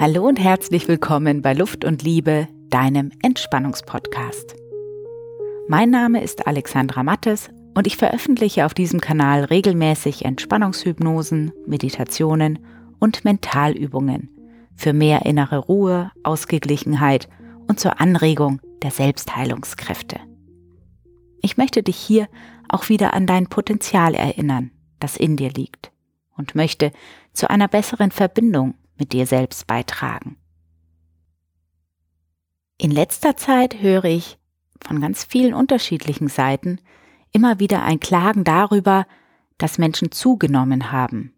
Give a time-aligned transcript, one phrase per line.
[0.00, 4.54] Hallo und herzlich willkommen bei Luft und Liebe, deinem Entspannungspodcast.
[5.66, 12.60] Mein Name ist Alexandra Mattes und ich veröffentliche auf diesem Kanal regelmäßig Entspannungshypnosen, Meditationen
[13.00, 14.30] und Mentalübungen
[14.76, 17.28] für mehr innere Ruhe, Ausgeglichenheit
[17.66, 20.20] und zur Anregung der Selbstheilungskräfte.
[21.42, 22.28] Ich möchte dich hier
[22.68, 24.70] auch wieder an dein Potenzial erinnern,
[25.00, 25.90] das in dir liegt,
[26.36, 26.92] und möchte
[27.32, 30.36] zu einer besseren Verbindung mit dir selbst beitragen.
[32.76, 34.38] In letzter Zeit höre ich
[34.80, 36.78] von ganz vielen unterschiedlichen Seiten
[37.32, 39.06] immer wieder ein Klagen darüber,
[39.58, 41.34] dass Menschen zugenommen haben.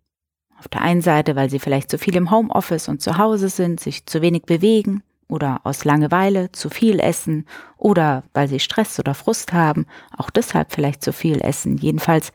[0.59, 3.81] Auf der einen Seite, weil sie vielleicht zu viel im Homeoffice und zu Hause sind,
[3.81, 7.47] sich zu wenig bewegen oder aus Langeweile zu viel essen
[7.79, 11.79] oder weil sie Stress oder Frust haben, auch deshalb vielleicht zu viel essen.
[11.79, 12.33] Jedenfalls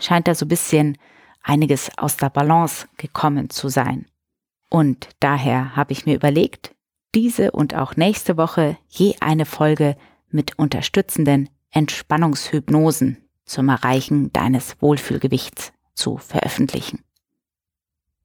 [0.00, 0.98] scheint da so ein bisschen
[1.42, 4.06] einiges aus der Balance gekommen zu sein.
[4.70, 6.74] Und daher habe ich mir überlegt,
[7.14, 9.96] diese und auch nächste Woche je eine Folge
[10.30, 17.02] mit unterstützenden Entspannungshypnosen zum Erreichen deines Wohlfühlgewichts zu veröffentlichen.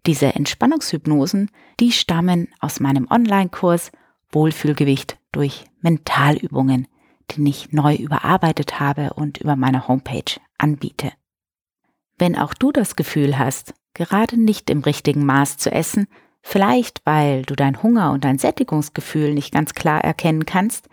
[0.05, 1.49] Diese Entspannungshypnosen,
[1.79, 3.91] die stammen aus meinem Online-Kurs
[4.31, 6.87] Wohlfühlgewicht durch Mentalübungen,
[7.31, 11.13] den ich neu überarbeitet habe und über meine Homepage anbiete.
[12.17, 16.07] Wenn auch du das Gefühl hast, gerade nicht im richtigen Maß zu essen,
[16.43, 20.87] vielleicht weil du dein Hunger und dein Sättigungsgefühl nicht ganz klar erkennen kannst,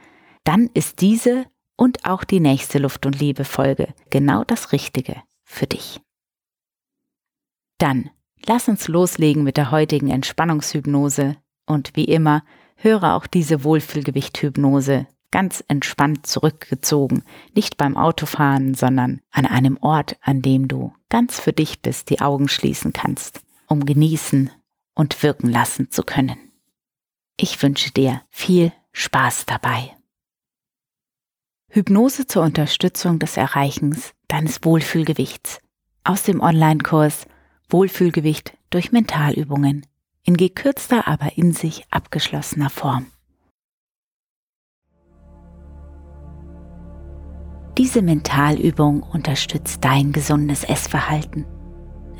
[0.45, 1.45] dann ist diese
[1.77, 6.01] und auch die nächste Luft und Liebe Folge genau das Richtige für dich.
[7.79, 8.11] Dann
[8.47, 12.43] lass uns loslegen mit der heutigen Entspannungshypnose und wie immer
[12.77, 17.23] höre auch diese Wohlfühlgewicht-Hypnose ganz entspannt zurückgezogen,
[17.55, 22.21] nicht beim Autofahren, sondern an einem Ort, an dem du ganz für dich bist, die
[22.21, 24.51] Augen schließen kannst, um genießen
[25.01, 26.53] und wirken lassen zu können.
[27.39, 29.97] Ich wünsche dir viel Spaß dabei.
[31.71, 35.61] Hypnose zur Unterstützung des Erreichens deines Wohlfühlgewichts
[36.05, 37.27] aus dem Online-Kurs
[37.71, 39.87] Wohlfühlgewicht durch Mentalübungen
[40.23, 43.07] in gekürzter, aber in sich abgeschlossener Form.
[47.79, 51.47] Diese Mentalübung unterstützt dein gesundes Essverhalten.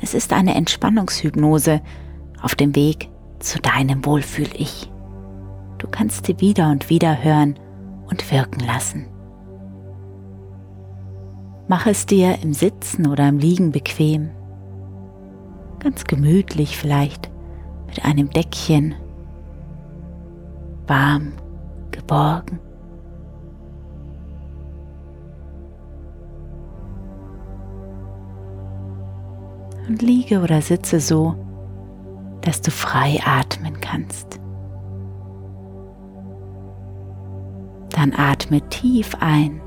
[0.01, 1.83] Es ist eine Entspannungshypnose,
[2.41, 3.09] auf dem Weg
[3.39, 4.91] zu deinem Wohlfühl-Ich.
[5.77, 7.55] Du kannst sie wieder und wieder hören
[8.07, 9.07] und wirken lassen.
[11.67, 14.29] Mach es dir im Sitzen oder im Liegen bequem,
[15.79, 17.31] ganz gemütlich vielleicht
[17.87, 18.95] mit einem Deckchen,
[20.87, 21.33] warm,
[21.91, 22.59] geborgen.
[29.87, 31.35] Und liege oder sitze so,
[32.41, 34.39] dass du frei atmen kannst.
[37.89, 39.61] Dann atme tief ein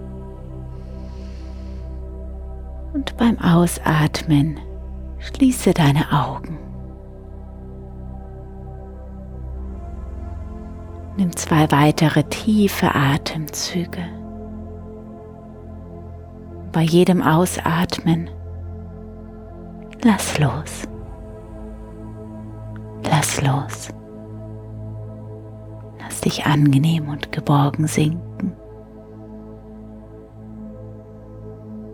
[2.94, 4.58] und beim Ausatmen
[5.18, 6.58] schließe deine Augen.
[11.16, 14.04] Nimm zwei weitere tiefe Atemzüge.
[16.72, 18.30] Bei jedem Ausatmen
[20.02, 20.88] lass los.
[23.04, 23.88] Lass los.
[26.00, 28.52] Lass dich angenehm und geborgen sinken.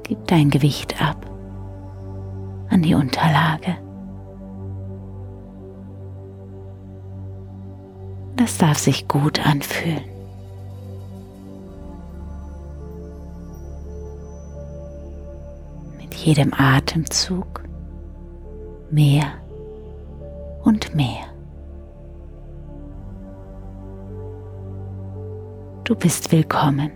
[0.05, 1.27] Gib dein Gewicht ab
[2.71, 3.77] an die Unterlage.
[8.37, 10.05] Das darf sich gut anfühlen.
[16.01, 17.63] Mit jedem Atemzug
[18.91, 19.27] mehr
[20.63, 21.27] und mehr.
[25.85, 26.93] Du bist willkommen.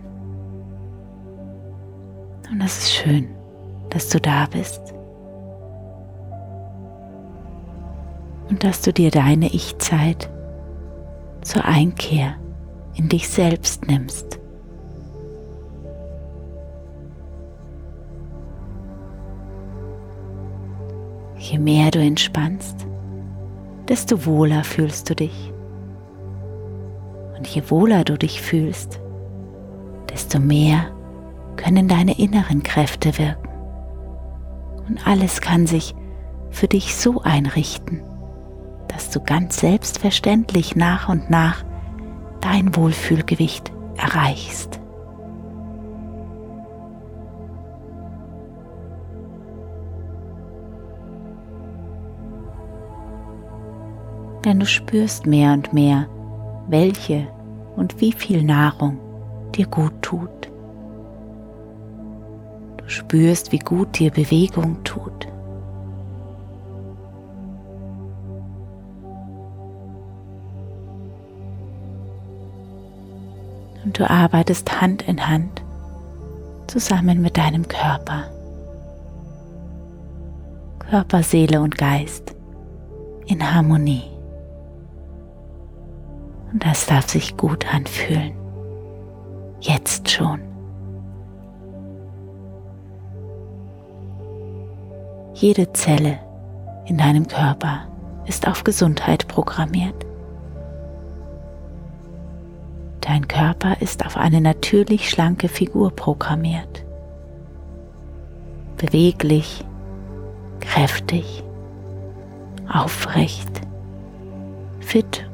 [2.49, 3.27] Und es ist schön,
[3.89, 4.93] dass du da bist.
[8.49, 10.29] Und dass du dir deine Ich-Zeit
[11.41, 12.35] zur Einkehr
[12.95, 14.39] in dich selbst nimmst.
[21.37, 22.87] Je mehr du entspannst,
[23.87, 25.53] desto wohler fühlst du dich.
[27.37, 28.99] Und je wohler du dich fühlst,
[30.09, 30.91] desto mehr
[31.55, 33.49] können deine inneren Kräfte wirken.
[34.87, 35.95] Und alles kann sich
[36.49, 38.01] für dich so einrichten,
[38.87, 41.63] dass du ganz selbstverständlich nach und nach
[42.41, 44.79] dein Wohlfühlgewicht erreichst.
[54.45, 56.07] Denn du spürst mehr und mehr,
[56.67, 57.27] welche
[57.75, 58.99] und wie viel Nahrung
[59.55, 60.29] dir gut tut.
[62.77, 65.27] Du spürst, wie gut dir Bewegung tut.
[73.83, 75.63] Und du arbeitest Hand in Hand
[76.67, 78.25] zusammen mit deinem Körper.
[80.79, 82.35] Körper, Seele und Geist
[83.27, 84.14] in Harmonie.
[86.55, 88.31] Und das darf sich gut anfühlen.
[89.59, 90.39] Jetzt schon.
[95.33, 96.17] Jede Zelle
[96.85, 97.89] in deinem Körper
[98.25, 100.05] ist auf Gesundheit programmiert.
[103.01, 106.85] Dein Körper ist auf eine natürlich schlanke Figur programmiert.
[108.77, 109.65] Beweglich,
[110.61, 111.43] kräftig,
[112.69, 113.59] aufrecht,
[114.79, 115.25] fit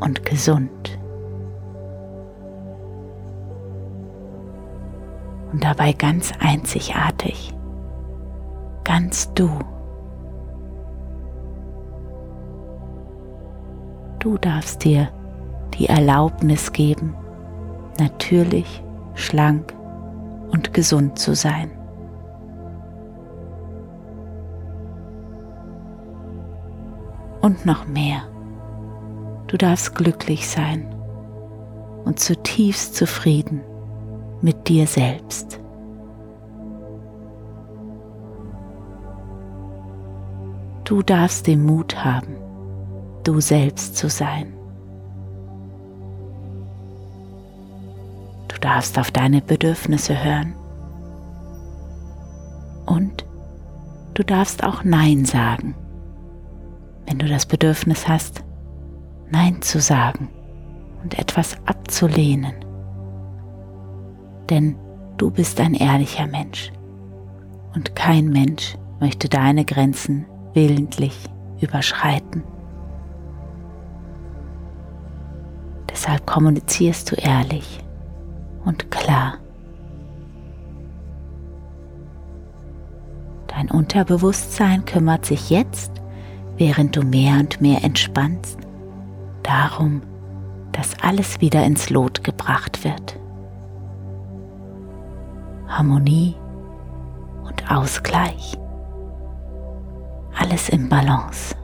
[0.00, 0.98] und gesund.
[5.52, 7.54] Und dabei ganz einzigartig
[8.90, 9.48] ganz du.
[14.18, 15.08] Du darfst dir
[15.74, 17.14] die Erlaubnis geben,
[18.00, 18.82] natürlich,
[19.14, 19.72] schlank
[20.50, 21.70] und gesund zu sein.
[27.40, 28.29] Und noch mehr.
[29.50, 30.86] Du darfst glücklich sein
[32.04, 33.62] und zutiefst zufrieden
[34.42, 35.58] mit dir selbst.
[40.84, 42.36] Du darfst den Mut haben,
[43.24, 44.54] du selbst zu sein.
[48.46, 50.54] Du darfst auf deine Bedürfnisse hören.
[52.86, 53.24] Und
[54.14, 55.74] du darfst auch Nein sagen,
[57.08, 58.44] wenn du das Bedürfnis hast,
[59.30, 60.28] Nein zu sagen
[61.02, 62.54] und etwas abzulehnen.
[64.48, 64.76] Denn
[65.16, 66.72] du bist ein ehrlicher Mensch
[67.74, 71.16] und kein Mensch möchte deine Grenzen willentlich
[71.60, 72.42] überschreiten.
[75.88, 77.80] Deshalb kommunizierst du ehrlich
[78.64, 79.34] und klar.
[83.46, 85.92] Dein Unterbewusstsein kümmert sich jetzt,
[86.56, 88.58] während du mehr und mehr entspannst,
[89.42, 90.02] darum,
[90.72, 93.18] dass alles wieder ins Lot gebracht wird.
[95.68, 96.34] Harmonie
[97.44, 98.56] und Ausgleich
[100.40, 101.54] alles im Balance.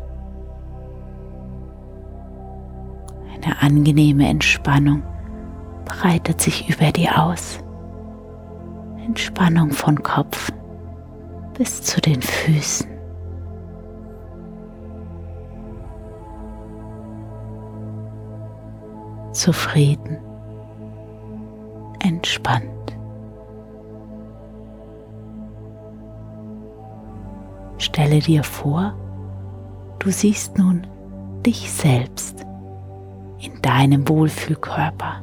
[3.35, 5.03] Eine angenehme Entspannung
[5.85, 7.59] breitet sich über dir aus.
[9.05, 10.51] Entspannung von Kopf
[11.57, 12.96] bis zu den Füßen.
[19.47, 20.17] Zufrieden,
[22.01, 22.97] entspannt.
[27.79, 28.93] Stelle dir vor,
[30.01, 30.85] du siehst nun
[31.47, 32.45] dich selbst
[33.39, 35.23] in deinem Wohlfühlkörper.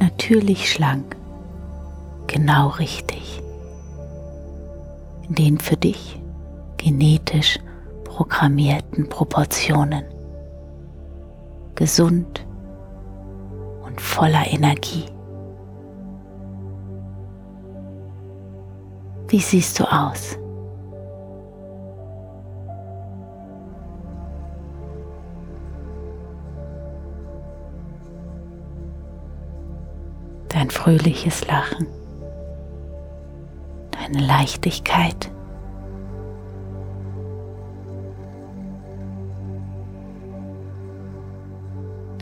[0.00, 1.18] Natürlich schlank,
[2.28, 3.42] genau richtig.
[5.28, 6.18] In den für dich
[6.78, 7.58] genetisch
[8.04, 10.15] programmierten Proportionen.
[11.76, 12.46] Gesund
[13.84, 15.06] und voller Energie.
[19.28, 20.38] Wie siehst du aus?
[30.56, 31.86] dein fröhliches Lachen,
[33.90, 35.30] deine Leichtigkeit.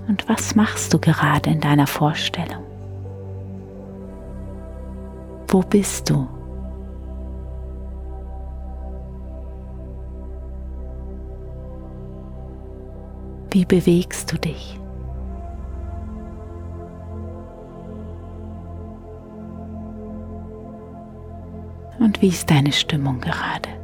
[0.06, 2.62] Und was machst du gerade in deiner Vorstellung?
[5.48, 6.28] Wo bist du?
[13.50, 14.78] Wie bewegst du dich?
[22.00, 23.83] Und wie ist deine Stimmung gerade?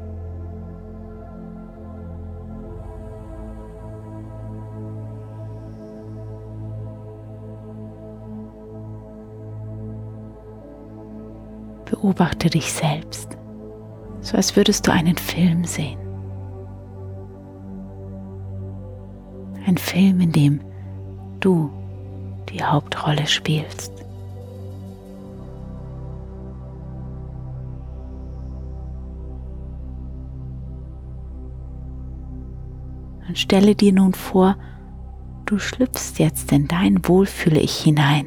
[11.91, 13.37] Beobachte dich selbst,
[14.21, 15.99] so als würdest du einen Film sehen.
[19.67, 20.61] Ein Film, in dem
[21.41, 21.69] du
[22.49, 23.93] die Hauptrolle spielst.
[33.27, 34.57] Und stelle dir nun vor,
[35.45, 38.27] du schlüpfst jetzt in dein Wohlfühle-Ich hinein.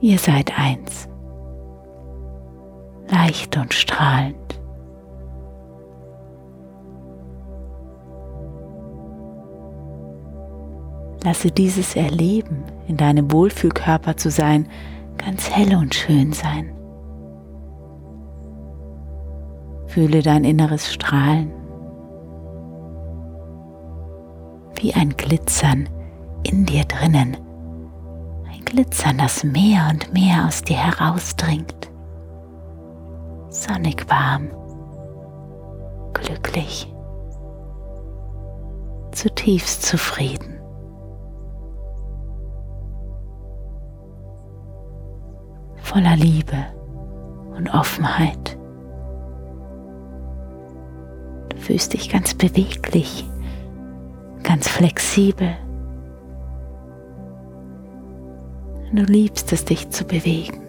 [0.00, 1.08] Ihr seid eins,
[3.10, 4.36] leicht und strahlend.
[11.22, 14.66] Lasse dieses Erleben, in deinem Wohlfühlkörper zu sein,
[15.18, 16.72] ganz hell und schön sein.
[19.86, 21.52] Fühle dein inneres Strahlen
[24.76, 25.90] wie ein Glitzern
[26.42, 27.36] in dir drinnen.
[28.60, 31.90] Glitzern, das mehr und mehr aus dir herausdringt.
[33.48, 34.50] Sonnig warm,
[36.14, 36.92] glücklich,
[39.12, 40.60] zutiefst zufrieden.
[45.90, 46.56] voller Liebe
[47.56, 48.56] und Offenheit.
[51.48, 53.28] Du fühlst dich ganz beweglich,
[54.44, 55.56] ganz flexibel.
[58.92, 60.60] Du liebst es, dich zu bewegen.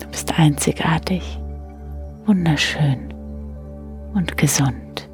[0.00, 1.40] Du bist einzigartig,
[2.24, 3.12] wunderschön
[4.14, 5.08] und gesund.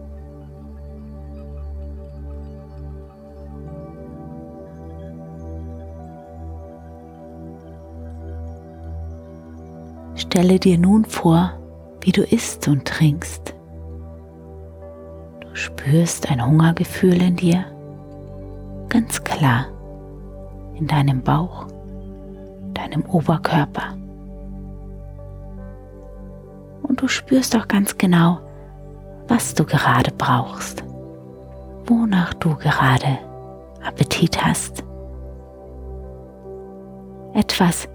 [10.17, 11.59] Stelle dir nun vor,
[12.03, 13.55] wie du isst und trinkst.
[15.41, 17.65] Du spürst ein Hungergefühl in dir,
[18.91, 19.67] ganz klar,
[20.81, 21.67] in deinem Bauch,
[22.75, 23.95] deinem Oberkörper.
[26.83, 28.41] Und du spürst auch ganz genau,
[29.29, 30.83] was du gerade brauchst,
[31.87, 33.19] wonach du gerade
[33.85, 34.83] Appetit hast.
[37.35, 37.89] Etwas,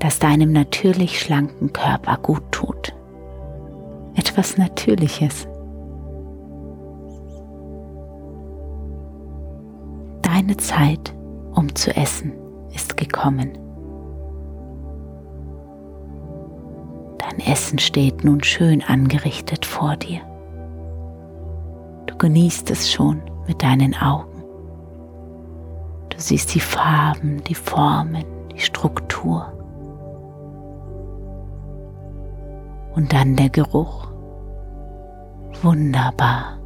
[0.00, 2.94] das deinem natürlich schlanken Körper gut tut.
[4.14, 5.48] Etwas Natürliches.
[10.22, 11.14] Deine Zeit,
[11.58, 12.32] um zu essen,
[12.72, 13.58] ist gekommen.
[17.18, 20.20] Dein Essen steht nun schön angerichtet vor dir.
[22.06, 24.44] Du genießt es schon mit deinen Augen.
[26.10, 29.52] Du siehst die Farben, die Formen, die Struktur.
[32.94, 34.06] Und dann der Geruch.
[35.62, 36.60] Wunderbar.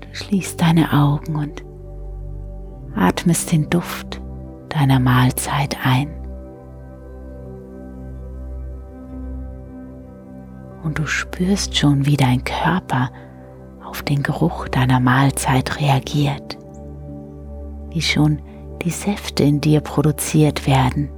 [0.00, 1.64] Du schließt deine Augen und
[2.94, 4.20] atmest den Duft
[4.68, 6.08] deiner Mahlzeit ein.
[10.82, 13.10] Und du spürst schon, wie dein Körper
[13.84, 16.58] auf den Geruch deiner Mahlzeit reagiert,
[17.90, 18.40] wie schon
[18.82, 21.08] die Säfte in dir produziert werden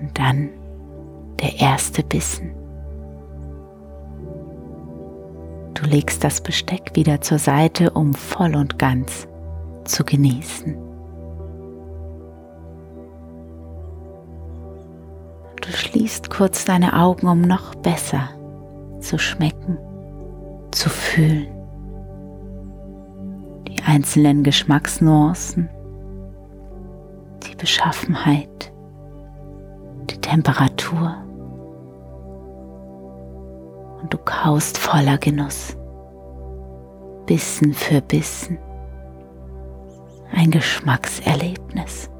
[0.00, 0.50] und dann
[1.40, 2.57] der erste Bissen.
[5.78, 9.28] Du legst das Besteck wieder zur Seite, um voll und ganz
[9.84, 10.76] zu genießen.
[15.60, 18.30] Du schließt kurz deine Augen, um noch besser
[19.00, 19.78] zu schmecken,
[20.70, 21.48] zu fühlen.
[23.68, 25.68] Die einzelnen Geschmacksnuancen,
[27.44, 28.72] die Beschaffenheit
[30.28, 31.16] Temperatur
[34.08, 35.76] und du kaust voller Genuss,
[37.26, 38.58] Bissen für Bissen,
[40.32, 42.10] ein Geschmackserlebnis.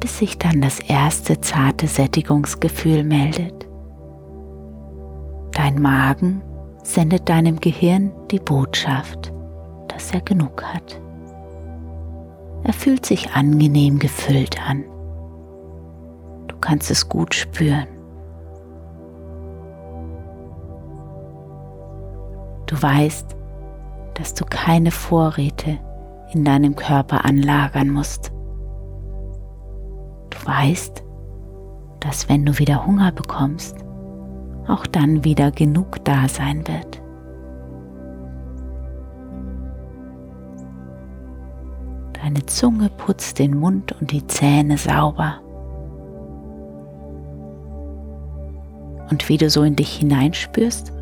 [0.00, 3.66] bis sich dann das erste zarte Sättigungsgefühl meldet.
[5.50, 6.40] Dein Magen
[6.84, 9.32] sendet deinem Gehirn die Botschaft,
[9.88, 11.00] dass er genug hat.
[12.62, 14.84] Er fühlt sich angenehm gefüllt an.
[16.68, 17.86] Du kannst es gut spüren.
[22.66, 23.34] Du weißt,
[24.12, 25.78] dass du keine Vorräte
[26.34, 28.32] in deinem Körper anlagern musst.
[30.28, 31.02] Du weißt,
[32.00, 33.78] dass wenn du wieder Hunger bekommst,
[34.66, 37.00] auch dann wieder genug da sein wird.
[42.22, 45.40] Deine Zunge putzt den Mund und die Zähne sauber.
[49.10, 50.92] Und wie du so in dich hineinspürst,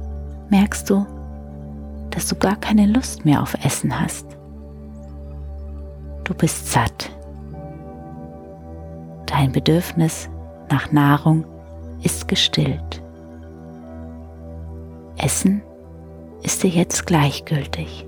[0.50, 1.06] merkst du,
[2.10, 4.26] dass du gar keine Lust mehr auf Essen hast.
[6.24, 7.10] Du bist satt.
[9.26, 10.28] Dein Bedürfnis
[10.70, 11.44] nach Nahrung
[12.02, 13.02] ist gestillt.
[15.18, 15.62] Essen
[16.42, 18.06] ist dir jetzt gleichgültig.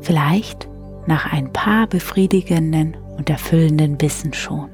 [0.00, 0.68] Vielleicht
[1.06, 4.73] nach ein paar befriedigenden und erfüllenden Bissen schon.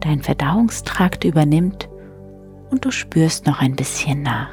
[0.00, 1.88] Dein Verdauungstrakt übernimmt
[2.70, 4.50] und du spürst noch ein bisschen nach.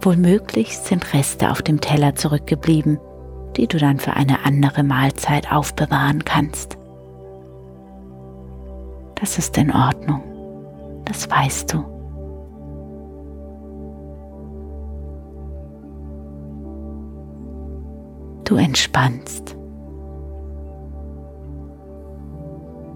[0.00, 2.98] Wohlmöglich sind Reste auf dem Teller zurückgeblieben,
[3.56, 6.78] die du dann für eine andere Mahlzeit aufbewahren kannst.
[9.16, 10.22] Das ist in Ordnung,
[11.04, 11.84] das weißt du.
[18.44, 19.57] Du entspannst.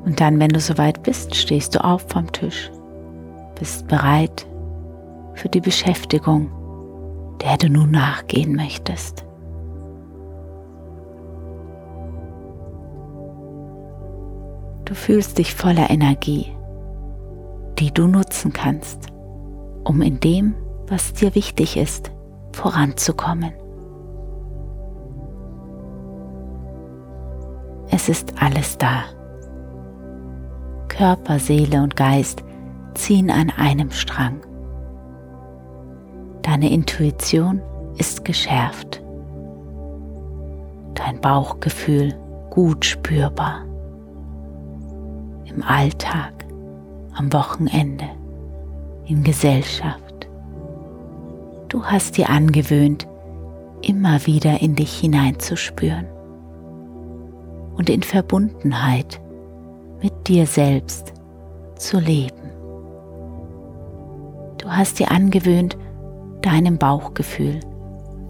[0.05, 2.71] Und dann, wenn du soweit bist, stehst du auf vom Tisch,
[3.59, 4.47] bist bereit
[5.35, 6.51] für die Beschäftigung,
[7.43, 9.25] der du nun nachgehen möchtest.
[14.85, 16.53] Du fühlst dich voller Energie,
[17.79, 19.07] die du nutzen kannst,
[19.85, 20.55] um in dem,
[20.89, 22.11] was dir wichtig ist,
[22.53, 23.53] voranzukommen.
[27.91, 29.05] Es ist alles da.
[30.93, 32.45] Körper, Seele und Geist
[32.95, 34.41] ziehen an einem Strang.
[36.43, 37.63] Deine Intuition
[37.97, 39.03] ist geschärft.
[40.95, 42.15] Dein Bauchgefühl
[42.51, 43.65] gut spürbar.
[45.47, 46.45] Im Alltag,
[47.15, 48.11] am Wochenende,
[49.07, 50.29] in Gesellschaft.
[51.69, 53.09] Du hast dir angewöhnt,
[53.81, 56.07] immer wieder in dich hineinzuspüren
[57.77, 59.23] und in Verbundenheit
[60.03, 61.13] mit dir selbst
[61.77, 62.51] zu leben.
[64.59, 65.77] Du hast dir angewöhnt,
[66.43, 67.61] deinem Bauchgefühl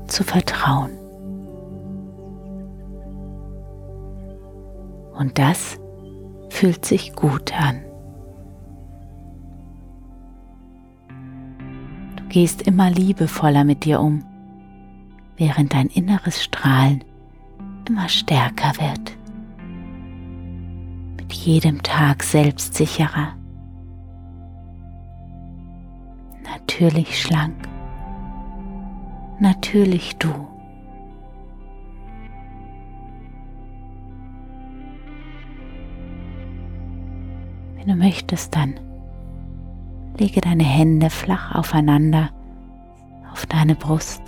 [0.06, 0.90] zu vertrauen.
[5.18, 5.78] Und das
[6.50, 7.82] fühlt sich gut an.
[12.16, 14.24] Du gehst immer liebevoller mit dir um,
[15.36, 17.04] während dein inneres Strahlen
[17.86, 19.21] immer stärker wird
[21.46, 23.34] jedem Tag selbstsicherer,
[26.44, 27.68] natürlich schlank,
[29.40, 30.32] natürlich du.
[37.76, 38.78] Wenn du möchtest, dann
[40.16, 42.30] lege deine Hände flach aufeinander
[43.32, 44.22] auf deine Brust.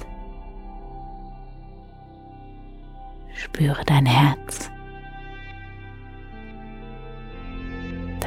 [3.35, 4.74] Spüre dein Herz.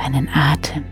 [0.08, 0.86] Deinen Atem.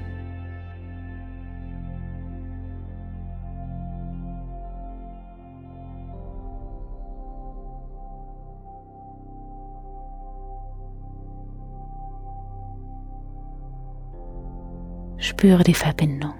[15.17, 16.34] Spüre die Verbindung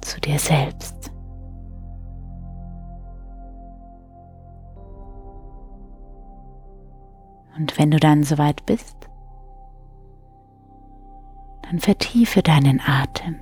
[0.00, 1.12] zu dir selbst.
[7.56, 9.07] Und wenn du dann soweit bist,
[11.68, 13.36] dann vertiefe deinen Atem.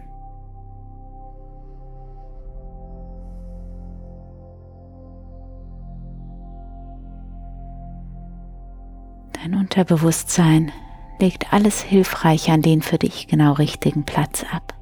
[9.33, 10.73] Dein Unterbewusstsein
[11.21, 14.75] legt alles Hilfreiche an den für dich genau richtigen Platz ab,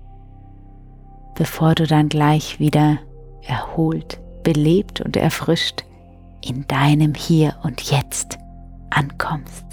[1.34, 2.98] bevor du dann gleich wieder
[3.42, 5.84] erholt, belebt und erfrischt
[6.40, 8.38] in deinem Hier und Jetzt
[8.90, 9.64] ankommst.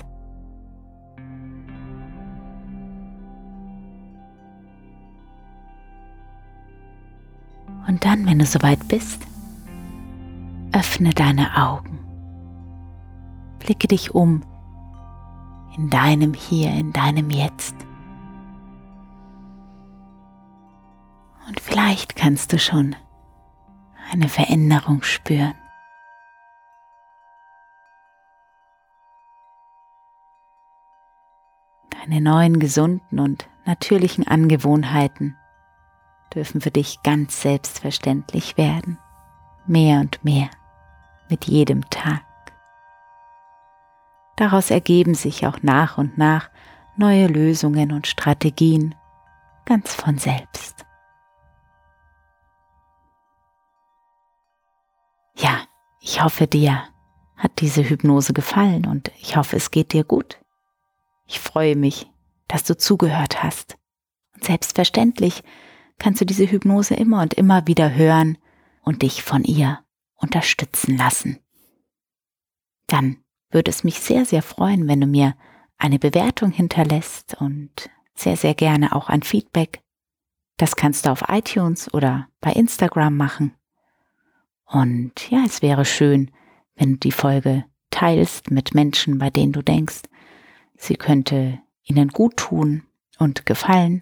[7.91, 9.27] Und dann, wenn du soweit bist,
[10.71, 11.99] öffne deine Augen.
[13.59, 14.43] Blicke dich um
[15.75, 17.75] in deinem Hier, in deinem Jetzt.
[21.49, 22.95] Und vielleicht kannst du schon
[24.09, 25.55] eine Veränderung spüren.
[31.89, 35.35] Deine neuen gesunden und natürlichen Angewohnheiten
[36.33, 38.97] dürfen für dich ganz selbstverständlich werden.
[39.67, 40.49] Mehr und mehr
[41.29, 42.23] mit jedem Tag.
[44.37, 46.49] Daraus ergeben sich auch nach und nach
[46.97, 48.95] neue Lösungen und Strategien
[49.65, 50.85] ganz von selbst.
[55.35, 55.59] Ja,
[55.99, 56.83] ich hoffe dir
[57.41, 60.39] hat diese Hypnose gefallen und ich hoffe es geht dir gut.
[61.25, 62.07] Ich freue mich,
[62.47, 63.77] dass du zugehört hast.
[64.35, 65.43] Und selbstverständlich
[66.01, 68.39] kannst du diese Hypnose immer und immer wieder hören
[68.81, 69.79] und dich von ihr
[70.15, 71.37] unterstützen lassen.
[72.87, 73.17] Dann
[73.51, 75.35] würde es mich sehr, sehr freuen, wenn du mir
[75.77, 79.83] eine Bewertung hinterlässt und sehr, sehr gerne auch ein Feedback.
[80.57, 83.53] Das kannst du auf iTunes oder bei Instagram machen.
[84.65, 86.31] Und ja, es wäre schön,
[86.73, 90.01] wenn du die Folge teilst mit Menschen, bei denen du denkst,
[90.77, 92.87] sie könnte ihnen gut tun
[93.19, 94.01] und gefallen.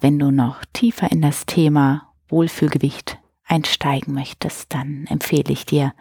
[0.00, 5.92] Wenn du noch tiefer in das Thema Wohlfühlgewicht einsteigen möchtest, dann empfehle ich dir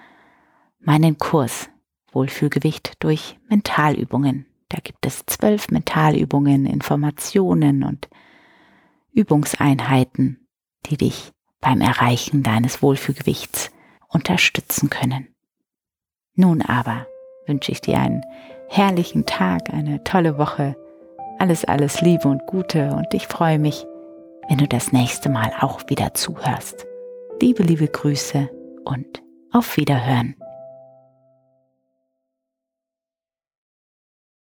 [0.79, 1.69] meinen Kurs
[2.11, 4.45] Wohlfühlgewicht durch Mentalübungen.
[4.69, 8.07] Da gibt es zwölf Mentalübungen, Informationen und
[9.13, 10.47] Übungseinheiten,
[10.85, 13.71] die dich beim Erreichen deines Wohlfühlgewichts
[14.09, 15.33] unterstützen können.
[16.35, 17.07] Nun aber
[17.47, 18.21] wünsche ich dir einen
[18.69, 20.75] herrlichen Tag, eine tolle Woche,
[21.39, 23.85] alles, alles Liebe und Gute und ich freue mich,
[24.49, 26.85] wenn du das nächste Mal auch wieder zuhörst.
[27.41, 28.49] Liebe, liebe Grüße
[28.85, 30.35] und auf Wiederhören.